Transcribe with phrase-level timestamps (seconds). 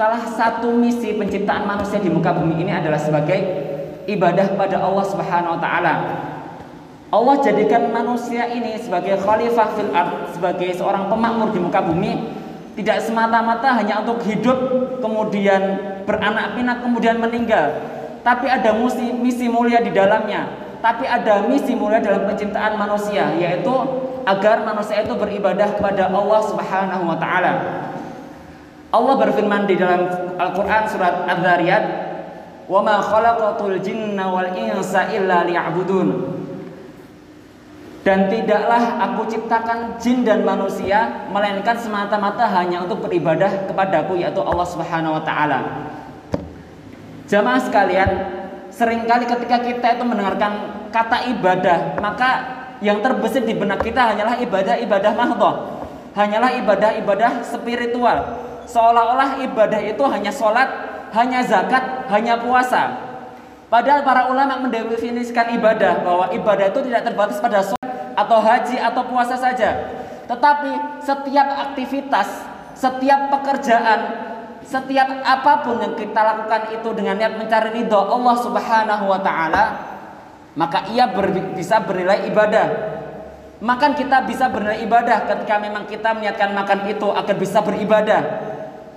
[0.00, 3.36] salah satu misi penciptaan manusia di muka bumi ini adalah sebagai
[4.08, 5.94] ibadah pada Allah Subhanahu wa taala.
[7.12, 12.32] Allah jadikan manusia ini sebagai khalifah fil ard, sebagai seorang pemakmur di muka bumi,
[12.80, 14.56] tidak semata-mata hanya untuk hidup
[15.04, 15.76] kemudian
[16.08, 17.68] beranak pinak kemudian meninggal,
[18.24, 20.48] tapi ada misi, misi mulia di dalamnya.
[20.80, 23.74] Tapi ada misi mulia dalam penciptaan manusia, yaitu
[24.24, 27.79] agar manusia itu beribadah kepada Allah Subhanahu wa taala.
[28.90, 31.84] Allah berfirman di dalam Al-Qur'an surat Az-Zariyat,
[32.66, 36.38] "Wa ma khalaqatul jinna wal insa illa liya'budun."
[38.02, 44.66] Dan tidaklah aku ciptakan jin dan manusia melainkan semata-mata hanya untuk beribadah kepadaku yaitu Allah
[44.66, 45.60] Subhanahu wa taala.
[47.30, 48.10] Jamaah sekalian,
[48.74, 52.30] sering kali ketika kita itu mendengarkan kata ibadah, maka
[52.82, 55.54] yang terbesit di benak kita hanyalah ibadah-ibadah mahdhah.
[56.10, 60.70] Hanyalah ibadah-ibadah spiritual seolah-olah ibadah itu hanya sholat,
[61.10, 63.10] hanya zakat, hanya puasa.
[63.66, 69.02] Padahal para ulama mendefinisikan ibadah bahwa ibadah itu tidak terbatas pada sholat atau haji atau
[69.06, 69.70] puasa saja.
[70.26, 74.00] Tetapi setiap aktivitas, setiap pekerjaan,
[74.66, 79.64] setiap apa pun yang kita lakukan itu dengan niat mencari ridho Allah Subhanahu wa taala,
[80.54, 82.66] maka ia ber, bisa bernilai ibadah.
[83.60, 88.49] Makan kita bisa bernilai ibadah ketika memang kita meniatkan makan itu agar bisa beribadah.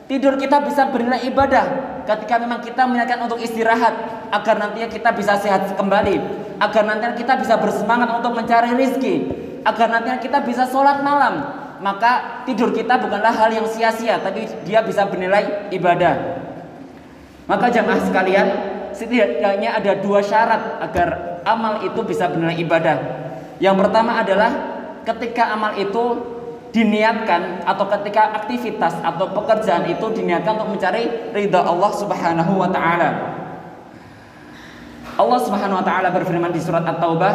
[0.03, 1.65] Tidur kita bisa bernilai ibadah
[2.03, 3.95] ketika memang kita meniatkan untuk istirahat
[4.35, 6.15] agar nantinya kita bisa sehat kembali,
[6.59, 9.31] agar nantinya kita bisa bersemangat untuk mencari rizki,
[9.63, 11.63] agar nantinya kita bisa sholat malam.
[11.79, 16.43] Maka tidur kita bukanlah hal yang sia-sia, tapi dia bisa bernilai ibadah.
[17.47, 18.47] Maka jamaah sekalian,
[18.95, 22.97] setidaknya ada dua syarat agar amal itu bisa bernilai ibadah.
[23.59, 24.51] Yang pertama adalah
[25.03, 26.03] ketika amal itu
[26.73, 33.09] diniatkan atau ketika aktivitas atau pekerjaan itu diniatkan untuk mencari ridha Allah Subhanahu wa taala.
[35.13, 37.33] Allah Subhanahu wa taala berfirman di surat At-Taubah,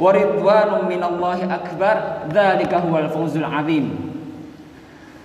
[0.00, 3.92] "Wa ridwanun minallahi akbar, dzalika huwal fawzul azim."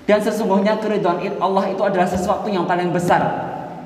[0.04, 3.24] Dan sesungguhnya keridhaan Allah itu adalah sesuatu yang paling besar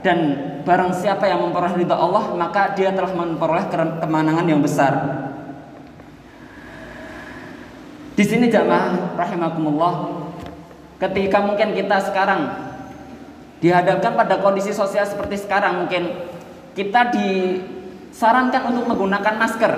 [0.02, 0.18] dan
[0.66, 3.70] barang siapa yang memperoleh ridha Allah maka dia telah memperoleh
[4.02, 5.29] kemenangan yang besar.
[8.20, 10.28] Di sini jamaah rahimakumullah
[11.00, 12.52] ketika mungkin kita sekarang
[13.64, 16.28] dihadapkan pada kondisi sosial seperti sekarang mungkin
[16.76, 19.72] kita disarankan untuk menggunakan masker.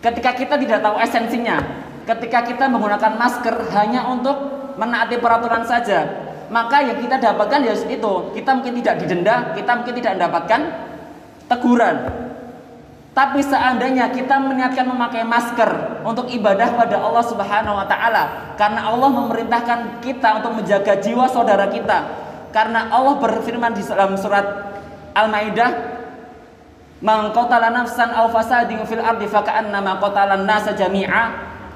[0.00, 1.60] Ketika kita tidak tahu esensinya,
[2.08, 4.32] ketika kita menggunakan masker hanya untuk
[4.80, 6.08] menaati peraturan saja,
[6.48, 10.60] maka yang kita dapatkan ya itu, kita mungkin tidak didenda, kita mungkin tidak mendapatkan
[11.52, 11.96] teguran.
[13.12, 19.10] Tapi seandainya kita meniatkan memakai masker untuk ibadah pada Allah Subhanahu wa taala karena Allah
[19.10, 22.22] memerintahkan kita untuk menjaga jiwa saudara kita.
[22.54, 24.46] Karena Allah berfirman di dalam surat
[25.12, 25.70] Al-Maidah,
[27.02, 31.22] "Man nafsan aw fasadin fil ardi faka'annama qatala an-nasa jami'a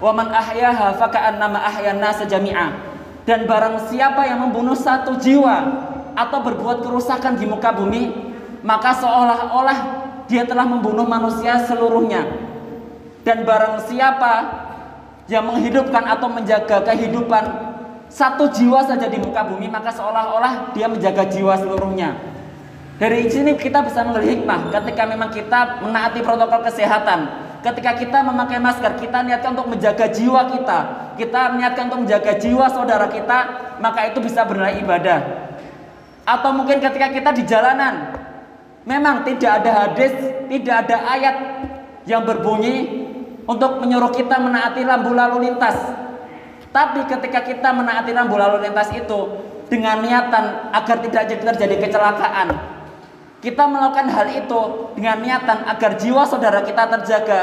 [0.00, 2.72] wa man ahyaha faka'annama ahyan nasa jami'a."
[3.28, 5.56] Dan barang siapa yang membunuh satu jiwa
[6.16, 8.32] atau berbuat kerusakan di muka bumi,
[8.64, 9.78] maka seolah-olah
[10.30, 12.50] dia telah membunuh manusia seluruhnya.
[13.20, 14.34] Dan barang siapa
[15.28, 17.44] yang menghidupkan atau menjaga kehidupan
[18.10, 22.16] satu jiwa saja di muka bumi, maka seolah-olah dia menjaga jiwa seluruhnya.
[22.98, 27.48] Dari sini kita bisa mengambil hikmah ketika memang kita menaati protokol kesehatan.
[27.60, 30.78] Ketika kita memakai masker, kita niatkan untuk menjaga jiwa kita.
[31.20, 33.38] Kita niatkan untuk menjaga jiwa saudara kita,
[33.84, 35.20] maka itu bisa bernilai ibadah.
[36.25, 38.16] Atau mungkin ketika kita di jalanan,
[38.88, 40.12] Memang tidak ada hadis,
[40.48, 41.36] tidak ada ayat
[42.09, 43.00] yang berbunyi
[43.47, 45.77] untuk menyuruh kita menaati lampu lalu lintas.
[46.71, 49.19] Tapi ketika kita menaati lampu lalu lintas itu
[49.71, 52.49] dengan niatan agar tidak terjadi kecelakaan,
[53.41, 54.61] kita melakukan hal itu
[54.95, 57.41] dengan niatan agar jiwa saudara kita terjaga,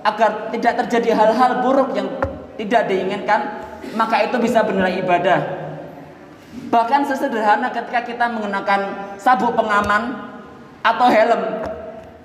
[0.00, 2.08] agar tidak terjadi hal-hal buruk yang
[2.56, 3.60] tidak diinginkan,
[3.94, 5.40] maka itu bisa bernilai ibadah.
[6.72, 10.18] Bahkan sesederhana ketika kita menggunakan sabuk pengaman
[10.80, 11.42] atau helm.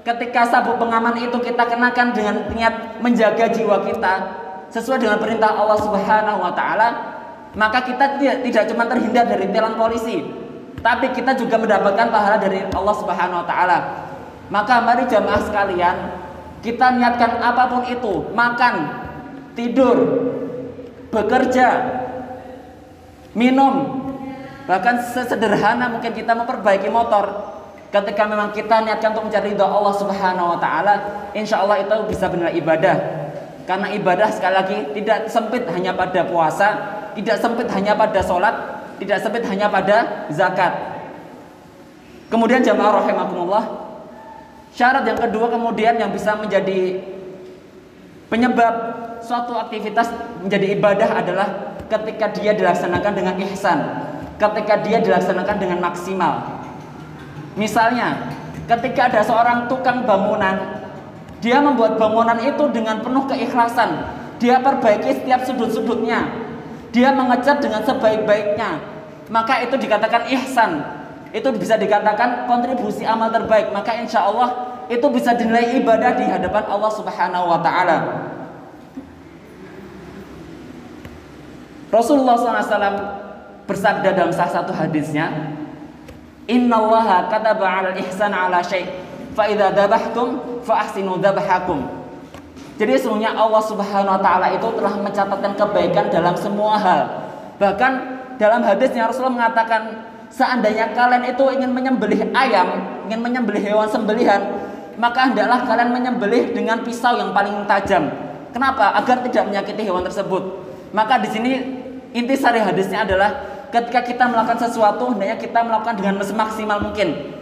[0.01, 4.13] Ketika sabuk pengaman itu kita kenakan dengan niat menjaga jiwa kita
[4.73, 6.89] sesuai dengan perintah Allah Subhanahu wa taala,
[7.53, 10.25] maka kita tidak, tidak cuma terhindar dari tilang polisi,
[10.81, 13.77] tapi kita juga mendapatkan pahala dari Allah Subhanahu wa taala.
[14.49, 15.95] Maka mari jamaah sekalian,
[16.65, 18.75] kita niatkan apa pun itu, makan,
[19.53, 19.97] tidur,
[21.13, 21.67] bekerja,
[23.37, 24.01] minum,
[24.65, 27.53] bahkan sesederhana mungkin kita memperbaiki motor,
[27.91, 32.31] Ketika memang kita niatkan untuk mencari ridha Allah Subhanahu wa taala, insya Allah itu bisa
[32.31, 32.95] benar ibadah.
[33.67, 36.67] Karena ibadah sekali lagi tidak sempit hanya pada puasa,
[37.19, 38.55] tidak sempit hanya pada sholat,
[38.95, 40.71] tidak sempit hanya pada zakat.
[42.31, 43.63] Kemudian jamaah rahimakumullah,
[44.71, 46.95] syarat yang kedua kemudian yang bisa menjadi
[48.31, 48.73] penyebab
[49.19, 50.07] suatu aktivitas
[50.39, 51.47] menjadi ibadah adalah
[51.91, 53.79] ketika dia dilaksanakan dengan ihsan,
[54.39, 56.60] ketika dia dilaksanakan dengan maksimal.
[57.59, 58.31] Misalnya,
[58.67, 60.81] ketika ada seorang tukang bangunan,
[61.41, 64.07] dia membuat bangunan itu dengan penuh keikhlasan.
[64.37, 66.29] Dia perbaiki setiap sudut-sudutnya.
[66.93, 68.79] Dia mengecat dengan sebaik-baiknya.
[69.31, 70.81] Maka itu dikatakan ihsan.
[71.31, 73.71] Itu bisa dikatakan kontribusi amal terbaik.
[73.71, 77.97] Maka insya Allah itu bisa dinilai ibadah di hadapan Allah Subhanahu wa Ta'ala.
[81.91, 82.99] Rasulullah SAW
[83.67, 85.27] bersabda dalam salah satu hadisnya,
[86.51, 88.83] Inna Allah kataba al ihsan ala syai'
[89.31, 91.79] fa idza dabahtum fa ahsinu dabahakum.
[92.75, 97.01] Jadi sesungguhnya Allah Subhanahu wa taala itu telah mencatatkan kebaikan dalam semua hal.
[97.55, 97.91] Bahkan
[98.35, 100.01] dalam hadisnya Rasulullah mengatakan
[100.33, 102.67] seandainya kalian itu ingin menyembelih ayam,
[103.07, 104.41] ingin menyembelih hewan sembelihan,
[104.97, 108.09] maka hendaklah kalian menyembelih dengan pisau yang paling tajam.
[108.51, 108.97] Kenapa?
[108.99, 110.43] Agar tidak menyakiti hewan tersebut.
[110.91, 111.51] Maka di sini
[112.11, 117.33] inti sari hadisnya adalah ketika kita melakukan sesuatu hendaknya kita melakukan dengan semaksimal mungkin.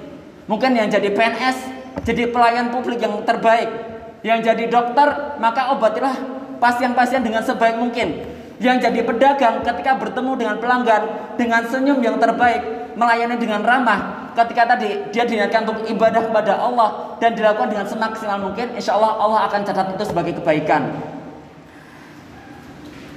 [0.46, 1.58] Mungkin yang jadi PNS,
[2.06, 3.70] jadi pelayan publik yang terbaik.
[4.22, 6.14] Yang jadi dokter, maka obatilah
[6.62, 8.26] pasien-pasien dengan sebaik mungkin.
[8.60, 11.04] Yang jadi pedagang ketika bertemu dengan pelanggan
[11.40, 14.32] dengan senyum yang terbaik, melayani dengan ramah.
[14.36, 19.16] Ketika tadi dia diniatkan untuk ibadah kepada Allah dan dilakukan dengan semaksimal mungkin, insya Allah
[19.20, 20.92] Allah akan catat itu sebagai kebaikan.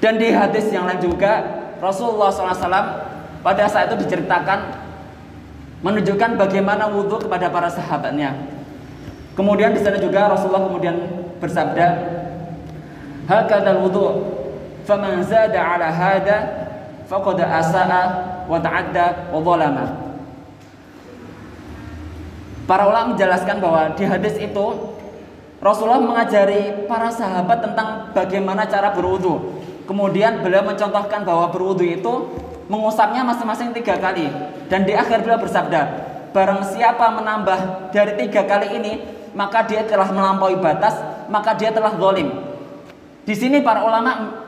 [0.03, 2.87] Dan di hadis yang lain juga Rasulullah SAW
[3.43, 4.71] pada saat itu diceritakan
[5.83, 8.39] menunjukkan bagaimana wudhu kepada para sahabatnya.
[9.35, 10.95] Kemudian di sana juga Rasulullah kemudian
[11.43, 11.87] bersabda,
[13.27, 14.07] "Hakadal wudhu,
[14.87, 16.39] faman zada ala hada
[17.11, 18.03] faqad asaa
[18.47, 19.87] wa ta'adda wa zalama."
[22.63, 24.67] Para ulama menjelaskan bahwa di hadis itu
[25.59, 29.62] Rasulullah mengajari para sahabat tentang bagaimana cara berwudhu.
[29.93, 32.33] Kemudian beliau mencontohkan bahwa berwudu itu
[32.73, 34.25] mengusapnya masing-masing tiga kali.
[34.73, 35.81] Dan di akhir beliau bersabda,
[36.33, 39.05] barang siapa menambah dari tiga kali ini,
[39.37, 40.97] maka dia telah melampaui batas,
[41.29, 42.33] maka dia telah zalim.
[43.29, 44.41] Di sini para ulama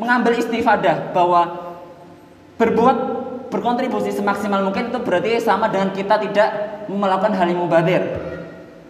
[0.00, 1.76] mengambil istifadah bahwa
[2.56, 2.96] berbuat
[3.52, 6.48] berkontribusi semaksimal mungkin itu berarti sama dengan kita tidak
[6.88, 8.02] melakukan hal yang mubadir.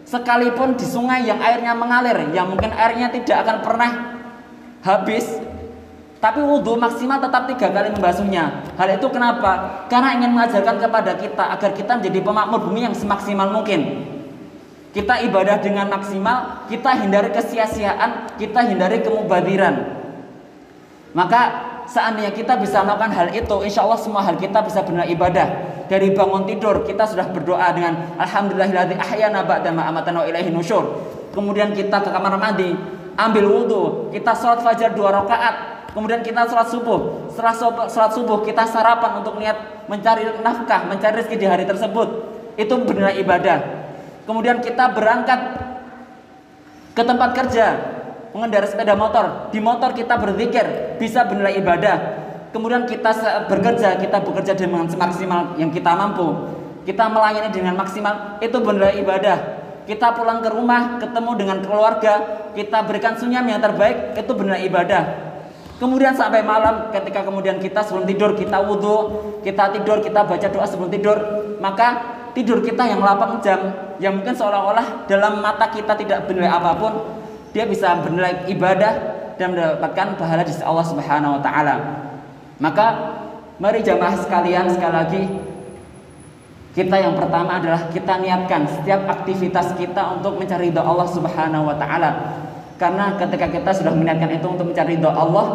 [0.06, 3.90] Sekalipun di sungai yang airnya mengalir, yang mungkin airnya tidak akan pernah
[4.86, 5.47] habis,
[6.18, 8.66] tapi wudhu maksimal tetap tiga kali membasuhnya.
[8.74, 9.86] Hal itu kenapa?
[9.86, 14.02] Karena ingin mengajarkan kepada kita agar kita menjadi pemakmur bumi yang semaksimal mungkin.
[14.90, 19.94] Kita ibadah dengan maksimal, kita hindari kesia-siaan, kita hindari kemubadiran.
[21.14, 21.40] Maka
[21.86, 25.46] seandainya kita bisa melakukan hal itu, insya Allah semua hal kita bisa benar ibadah.
[25.86, 30.82] Dari bangun tidur kita sudah berdoa dengan Alhamdulillahilladzi ahyana ba'da ma amatana ilaihi nusyur.
[31.30, 32.74] Kemudian kita ke kamar mandi,
[33.14, 37.26] ambil wudhu, kita sholat fajar dua rakaat, Kemudian kita sholat subuh.
[37.34, 37.58] Setelah
[37.90, 42.06] sholat subuh kita sarapan untuk niat mencari nafkah, mencari rezeki di hari tersebut.
[42.54, 43.58] Itu benar ibadah.
[44.22, 45.58] Kemudian kita berangkat
[46.94, 47.66] ke tempat kerja,
[48.30, 49.50] mengendarai sepeda motor.
[49.50, 51.96] Di motor kita berzikir, bisa bernilai ibadah.
[52.54, 53.10] Kemudian kita
[53.50, 56.46] bekerja, kita bekerja dengan semaksimal yang kita mampu.
[56.86, 59.38] Kita melayani dengan maksimal, itu bernilai ibadah.
[59.82, 62.14] Kita pulang ke rumah, ketemu dengan keluarga,
[62.54, 65.27] kita berikan sunyam yang terbaik, itu bernilai ibadah.
[65.78, 68.98] Kemudian sampai malam ketika kemudian kita sebelum tidur kita wudhu,
[69.46, 71.14] kita tidur, kita baca doa sebelum tidur,
[71.62, 73.60] maka tidur kita yang 8 jam
[74.02, 76.92] yang mungkin seolah-olah dalam mata kita tidak bernilai apa pun,
[77.54, 78.92] dia bisa bernilai ibadah
[79.38, 81.74] dan mendapatkan pahala di Allah Subhanahu wa taala.
[82.58, 82.86] Maka
[83.62, 85.22] mari jamaah sekalian sekali lagi
[86.74, 91.78] kita yang pertama adalah kita niatkan setiap aktivitas kita untuk mencari doa Allah Subhanahu wa
[91.78, 92.10] taala
[92.78, 95.46] karena ketika kita sudah meniatkan itu untuk mencari doa Allah,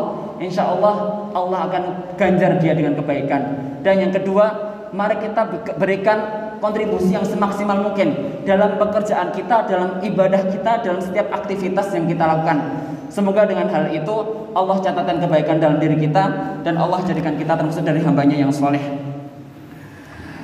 [0.43, 1.83] insya Allah Allah akan
[2.19, 3.41] ganjar dia dengan kebaikan.
[3.79, 4.51] Dan yang kedua,
[4.91, 5.47] mari kita
[5.79, 6.19] berikan
[6.59, 12.23] kontribusi yang semaksimal mungkin dalam pekerjaan kita, dalam ibadah kita, dalam setiap aktivitas yang kita
[12.23, 12.59] lakukan.
[13.07, 14.15] Semoga dengan hal itu
[14.55, 16.23] Allah catatkan kebaikan dalam diri kita
[16.63, 19.02] dan Allah jadikan kita termasuk dari hambanya yang soleh.